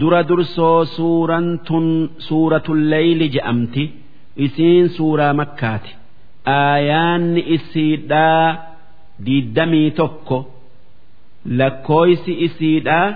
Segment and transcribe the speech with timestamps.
[0.00, 1.86] dura dursoo suuraan tun
[2.28, 3.84] suuratul leeyli je'amti.
[4.46, 5.90] Isiin suuraa makkaati.
[6.58, 8.46] Aayaanni isiidhaa
[9.26, 10.38] diiddamii tokko
[11.58, 13.08] lakkooysi isiidhaa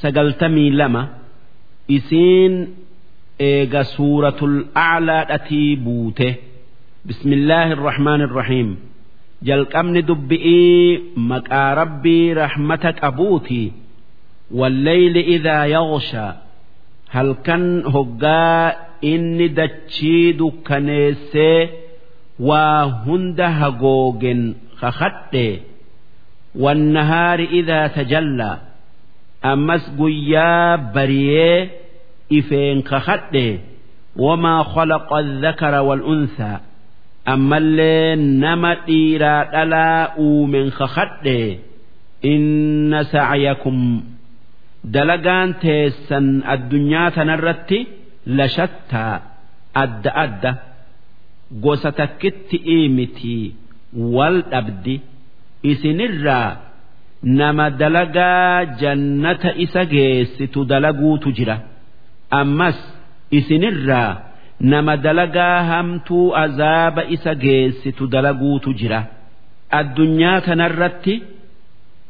[0.00, 1.02] sagaltamii lama.
[1.96, 2.54] Isiin
[3.50, 6.28] eega suuratul aclaadhatii buute.
[7.06, 8.70] Bismillaahi irrahmaani irrahiim
[9.48, 13.68] jalqabni dubbi'ii maqaa rabbii rahmata qabuutii
[14.51, 16.31] والليل إذا يغشى
[17.09, 21.69] هل كان هقا إني دتشيد كنيسي
[22.39, 24.23] وهند هقوق
[24.77, 25.57] خخد
[26.55, 28.57] والنهار إذا تجلى
[29.45, 31.69] أمس قيا بريه
[32.33, 33.57] إفين خخد
[34.15, 36.57] وما خلق الذكر والأنثى
[37.27, 41.57] أما اللي نما إيرا ألا من خخد
[42.25, 44.03] إن سعيكم
[44.84, 47.78] dalagaan teessan addunyaa tanarratti
[48.26, 49.20] lashattaa.
[49.74, 50.50] Adda adda
[51.64, 53.54] gosa takkitti miti
[54.14, 55.00] wal dhabdi.
[55.62, 56.56] Isinirraa
[57.22, 61.56] nama dalagaa jannata isa geessitu dalaguutu jira.
[62.30, 62.78] Ammas
[63.30, 64.10] isinirraa
[64.60, 69.00] nama dalagaa hamtuu azaaba isa geessitu dalaguutu jira.
[69.70, 71.22] Addunyaa tanarratti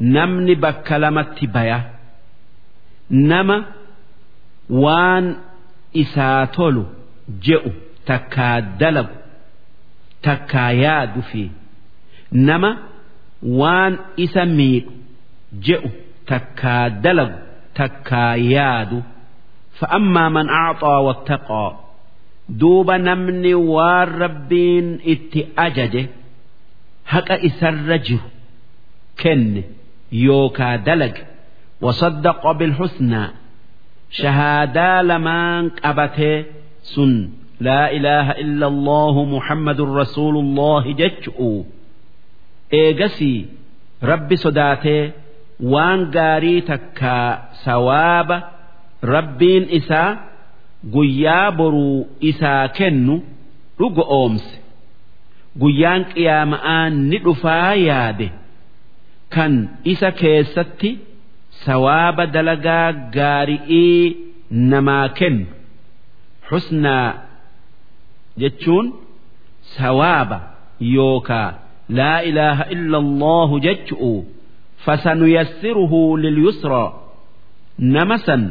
[0.00, 1.78] namni bakka lamatti baya.
[3.10, 3.56] nama
[4.84, 5.26] waan
[6.02, 6.84] isaa tolu
[7.46, 7.70] je'u
[8.08, 9.16] takkaa dalagu
[10.26, 11.42] takkaa yaadu fi
[12.48, 12.70] nama
[13.60, 14.92] waan isa miidhu
[15.66, 15.90] je'u
[16.30, 17.38] takkaa dalagu
[17.78, 18.98] takkaa yaadu.
[19.78, 21.70] Fa'ammaa man acxaa wattaqaa
[22.60, 26.02] duuba namni waan rabbiin itti ajaje
[27.12, 28.28] haqa isarra jiru
[29.22, 29.62] kenne
[30.26, 31.22] yookaa dalage.
[31.81, 33.27] وصدق بالحسنى
[34.09, 36.45] شهادا لمن قبته
[36.83, 41.63] سن لا إله إلا الله محمد رسول الله جتشؤ
[42.73, 43.45] إيجسي
[44.03, 45.11] ربي صداته
[45.59, 48.43] وان قاري تكا سواب
[49.03, 50.17] ربين إسا
[50.93, 53.21] قيا برو إسا كنو
[53.81, 54.59] رقو أومس
[55.61, 58.31] قيان قيامآن ندفا ياده
[59.31, 60.97] كان إسا كيستي
[61.64, 64.16] sawaaba dalagaa gaari'ii
[64.72, 65.46] namaa kennu
[66.48, 67.08] xusnaa
[68.42, 68.86] jechuun
[69.76, 70.38] sawaaba
[70.96, 71.48] yookaa
[71.98, 74.12] laa ilaaha illa allahu jechu'u
[74.84, 76.90] fasanuyassiruhu lilyusraa
[77.78, 78.42] nama san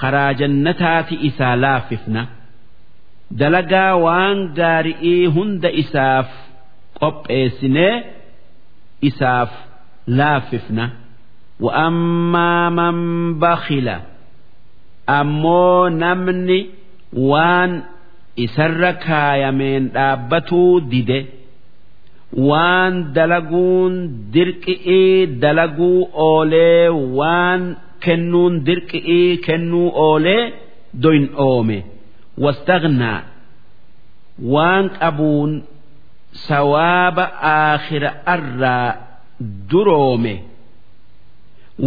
[0.00, 2.22] karaa jannataati isaa laaffifna
[3.40, 6.28] dalagaa waan gaari'ii hunda isaaf
[7.00, 7.94] qopheessinee
[9.10, 9.50] isaaf
[10.18, 10.84] laaffifna.
[11.59, 13.99] وأما من بخل
[15.09, 16.65] أمو نمني
[17.13, 17.83] وان
[18.39, 21.25] إسرك يمين دابتو ديده
[22.33, 30.53] وان دلقون درقئي دلقو أولي وان كنون درقئي كنو أولي
[30.93, 31.83] دوين أومي
[32.37, 33.19] واستغنى
[34.43, 35.63] وان أبون
[36.33, 38.95] سواب آخر أرى
[39.71, 40.39] درومي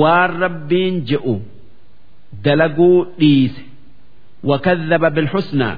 [0.00, 1.34] Waan rabbiin je'u
[2.44, 3.62] dalaguu dhiise.
[4.50, 5.76] Wakadhaba bilxusnaa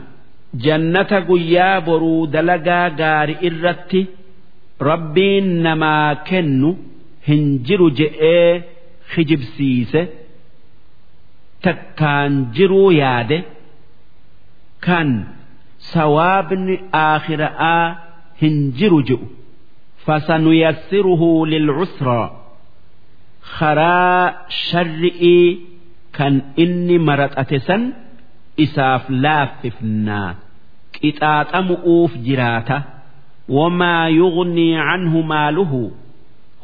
[0.65, 4.01] jannata guyyaa boruu dalagaa gaari irratti
[4.91, 6.71] rabbiin namaa kennu
[7.29, 8.51] hin jiru je'ee
[9.15, 10.03] kijibsiise
[11.65, 13.39] takkaan jiruu yaade
[14.87, 15.09] kan
[15.93, 17.87] sawaabni aakhira'aa
[18.43, 19.27] hin jiru je'u.
[20.07, 22.29] Fasanuyassiruhu lilcusraa
[23.59, 24.25] karaa
[24.65, 25.47] sharri'ii
[26.17, 27.83] kan inni maraxate san
[28.65, 30.31] isaaf laaffifnaa
[30.97, 32.77] qixaaxamu'uuf jiraata.
[33.57, 35.83] Wamaa yugnii canhu maaluhu.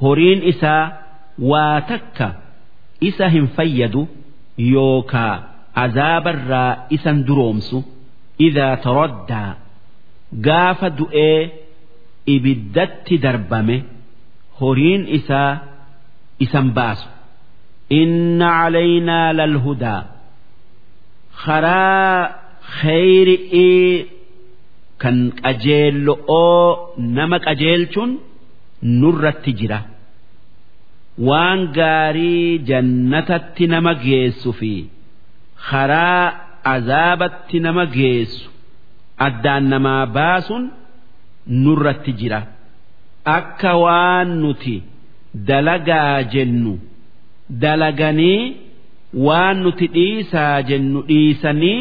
[0.03, 0.84] Horiin isaa
[1.50, 2.28] waa takka
[3.09, 4.03] isa hin fayyadu
[4.72, 5.34] yookaa
[5.84, 7.79] azaabarraa isan duroomsu.
[8.47, 9.50] Idaa taraddaa
[10.47, 11.41] gaafa du'ee
[12.35, 13.76] ibiddatti darbame.
[14.61, 15.50] Horiin isaa
[16.44, 17.08] isan baasu
[18.00, 20.00] inna calaynaa lalhudaa
[21.44, 22.19] karaa
[22.81, 24.06] khayri'ii
[25.02, 26.67] kan qajeello'oo
[27.17, 28.11] nama qajeelchuun
[29.00, 29.79] nurratti jira.
[31.29, 34.73] Waan gaarii jannatatti nama geessu fi
[35.69, 36.25] karaa
[36.75, 38.46] azaabatti nama geessu
[39.26, 40.64] addaan namaa baasuun
[41.64, 42.41] nurratti jira.
[43.37, 44.76] Akka waan nuti
[45.50, 46.74] dalagaa jennu
[47.63, 48.42] dalaganii
[49.28, 51.80] waan nuti dhiisaa jennu dhiisanii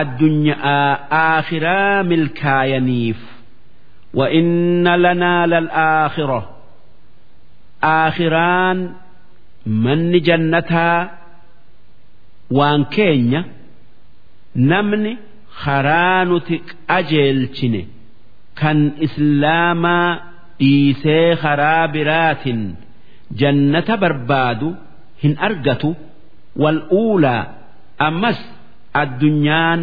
[0.00, 0.88] addunyaa
[1.24, 3.20] aakhiraa milkaayaniif
[4.20, 6.40] وإن لنا للآخرة
[7.84, 8.92] آخران
[9.66, 11.18] من جنتها
[12.50, 13.44] وان كينيا
[14.56, 15.16] نمني
[15.50, 17.86] خرانتك أجلتني
[20.59, 22.61] dhiisee karaa biraatin
[23.41, 24.69] jannata barbaadu
[25.23, 25.89] hin argatu
[26.63, 27.43] wal uulaa
[28.07, 28.39] ammas
[29.01, 29.81] addunyaan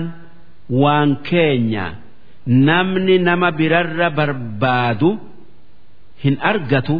[0.83, 1.87] waan keenya
[2.69, 5.11] namni nama birarra barbaadu
[6.25, 6.97] hin argatu.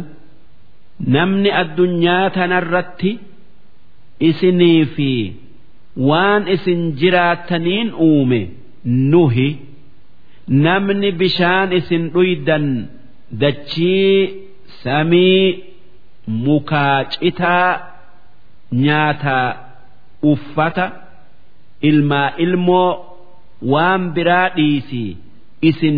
[1.15, 3.11] Namni addunyaa tanarratti
[4.29, 5.09] isinii fi
[6.09, 8.41] waan isin jiraataniin uume
[9.11, 9.49] nuhi.
[10.65, 12.65] Namni bishaan isin dhuydan
[13.31, 14.33] dachii
[14.83, 15.63] samii
[16.45, 17.79] mukaa citaa
[18.83, 19.47] nyaataa
[20.31, 20.85] uffata
[21.89, 22.91] ilmaa ilmoo
[23.73, 25.17] waan biraa dhiisii
[25.69, 25.97] isin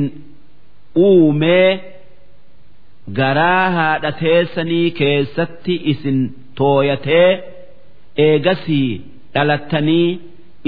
[0.96, 1.70] uumee
[3.20, 6.20] garaa haadha teessanii keessatti isin
[6.56, 7.30] tooyatee
[8.26, 9.02] eegasii
[9.34, 10.20] dhalattanii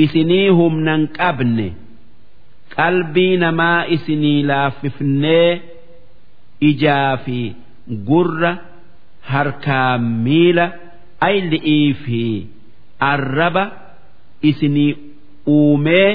[0.03, 1.67] isinii humnan qabne.
[2.75, 5.61] Qalbii namaa isinii laaffifnee
[6.69, 7.37] ijaa fi
[8.09, 8.51] gurra
[9.31, 10.65] harkaa miila
[11.29, 12.21] ayli'ii fi
[13.11, 13.63] arraba
[14.49, 14.91] isinii
[15.55, 16.09] uumee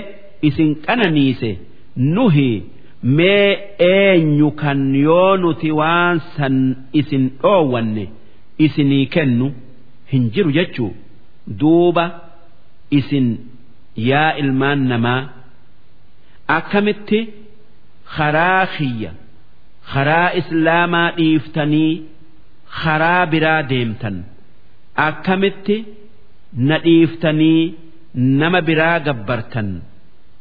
[0.48, 1.50] isin qananiise.
[2.14, 2.50] nuhi
[3.18, 3.48] mee
[3.78, 6.56] eenyu kan yoo nuti waan san
[7.00, 8.04] isin dhoowwanne
[8.64, 9.46] isinii kennu
[10.12, 10.92] hin jiru jechuu.
[11.60, 12.04] Duuba
[12.98, 13.28] isin
[14.08, 15.22] yaa ilmaan namaa.
[16.56, 17.20] Akkamitti?
[18.16, 19.10] Karaa kiyya
[19.92, 21.92] karaa islaamaa dhiiftanii
[22.82, 24.16] karaa biraa deemtan.
[25.06, 25.76] Akkamitti?
[26.68, 27.62] Na dhiiftanii
[28.40, 29.68] nama biraa gabbartan.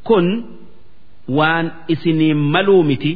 [0.07, 0.27] Kun
[1.38, 3.13] waan isiniin maluu miti.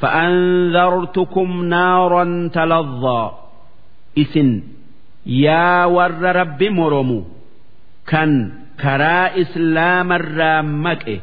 [0.00, 3.26] Fa'aanzartukum naaran talazzaa
[4.22, 4.50] isin
[5.44, 7.18] yaa warra rabbi moromu
[8.10, 8.30] kan
[8.82, 11.16] karaa islaamarraa maqe.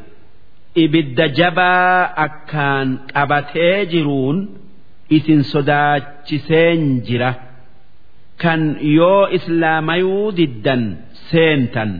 [0.82, 4.38] ibidda jabaa akkaan qabatee jiruun
[5.16, 7.32] isin sodaachiseen jira.
[8.42, 8.62] Kan
[8.98, 10.82] yoo islaamayuu diddan
[11.30, 11.90] seentan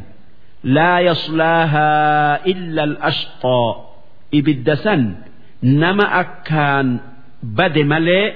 [0.77, 3.69] laa yaslaahaa illa al-ashqoo
[4.39, 5.03] ibidda san
[5.83, 6.89] nama akkaan
[7.59, 8.27] bade malee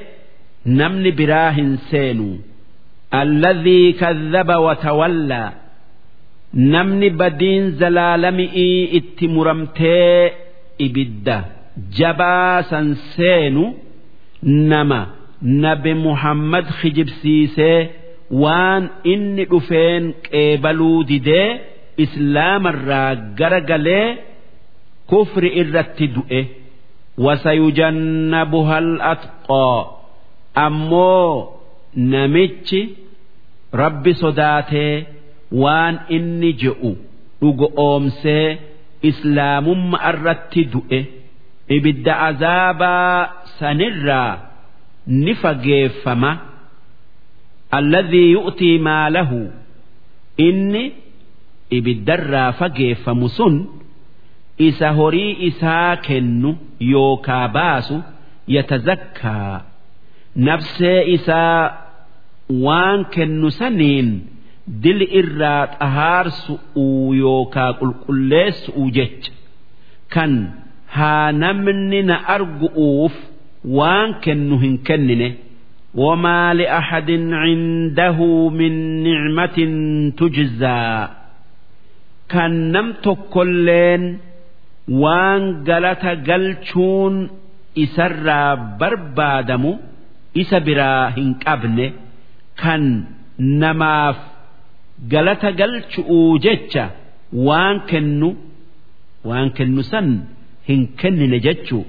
[0.78, 2.28] namni biraa hin seenu.
[3.20, 5.48] Alladhii kadhaba watawallaa
[6.54, 10.32] namni badiin zalaalami'ii itti muramtee
[10.86, 11.36] ibidda
[11.98, 13.64] jabaa san seenu
[14.70, 15.00] nama
[15.64, 17.78] nabi muhammad kijibsiisee
[18.42, 21.48] waan inni dhufeen qeebaluu didee
[22.04, 24.08] islaamarraa gara galee
[25.10, 26.40] kufri irratti du'e.
[27.24, 29.80] Wasayujannabuha al-atqaa
[30.54, 31.32] ammoo
[32.12, 32.80] namichi
[33.82, 34.94] rabbi sodaatee
[35.52, 36.90] waan inni je'u
[37.40, 38.58] dhugo oomsee
[39.10, 41.00] islaamumma irratti du'e
[41.76, 43.28] ibidda azaabaa
[43.58, 44.32] sanirraa
[45.06, 46.30] ni fageeffama.
[47.78, 49.40] Alladhii yu'tii maalahu
[50.46, 50.82] inni
[51.78, 53.54] ibiddarraa fageeffamu sun
[54.68, 56.50] isa horii isaa kennu
[56.92, 57.96] yookaa baasu
[58.54, 59.60] yatazakkaa.
[60.46, 61.62] Nafsee isaa
[62.66, 64.08] waan kennu saniin
[64.82, 69.32] dil irraa xahaarsu'uu yookaa qulqulleessu'uu jecha.
[70.14, 70.32] Kan
[70.96, 73.14] haa namni na argu'uuf
[73.78, 75.28] waan kennu hin kennine.
[76.02, 79.74] Wamaa li'ahadin cindahu min nicmatin
[80.18, 81.00] tujzaa.
[82.32, 84.02] Kan nam tokkolleen
[85.02, 87.14] waan galata galchuun
[87.84, 89.72] isarraa barbaadamu
[90.42, 91.86] isa biraa hin qabne.
[92.62, 92.82] Kan
[93.62, 94.18] namaaf
[95.12, 96.84] galata galchu'uu jecha
[97.48, 98.28] waan kennu
[99.28, 100.08] waan kennu san
[100.68, 101.84] hin kennine jechuu.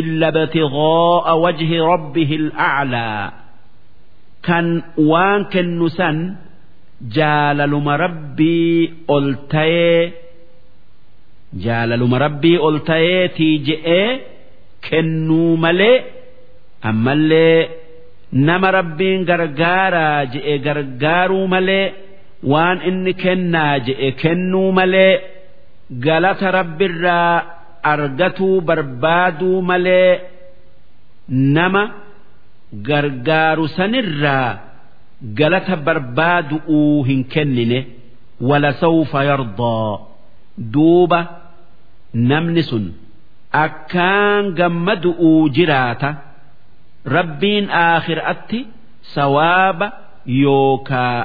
[0.00, 3.24] Illa ibtighaa'a wajhi rabbihi al'a'laa
[4.46, 4.66] kan
[5.10, 6.16] waan kennu san
[7.16, 8.80] jaalaluma rabbii
[9.16, 10.02] ol ta'ee
[11.64, 14.08] jaalaluma rabbii ol ta'eetii je'ee
[14.88, 15.96] kennuu malee
[16.90, 17.60] ammallee
[18.48, 21.86] nama rabbiin gargaaraa je'e gargaaruu malee
[22.52, 25.14] waan inni kennaa je'e kennuu malee
[26.06, 27.34] galata rabbirraa
[27.92, 30.12] argatuu barbaaduu malee
[31.56, 31.82] nama
[32.88, 34.50] gargaaru sanirraa
[35.38, 37.78] galata barbaadu'uu hin kennine
[38.48, 39.98] walasawfa yardaa.
[40.74, 41.20] Duuba
[42.30, 42.84] namni sun
[43.64, 46.10] akkaan gammadu'uu jiraata
[47.16, 48.60] rabbiin aakhiraatti
[49.14, 49.86] sawaaba
[50.42, 51.16] yookaa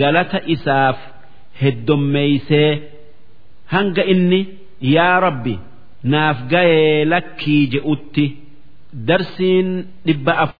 [0.00, 0.98] galata isaaf
[1.62, 2.70] heddommeeysee
[3.74, 4.40] hanga inni
[4.94, 5.54] yaa rabbi
[6.14, 8.24] naaf gayee lakkii je'utti
[9.08, 9.68] darsiin
[10.06, 10.32] dhibba